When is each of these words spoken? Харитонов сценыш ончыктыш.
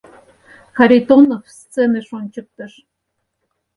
Харитонов 0.75 1.43
сценыш 1.57 2.07
ончыктыш. 2.17 2.73